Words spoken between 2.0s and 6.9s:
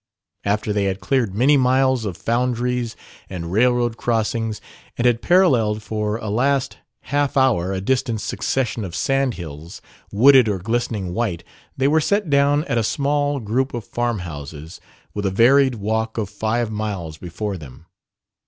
of foundries and railroad crossings, and had paralleled for a last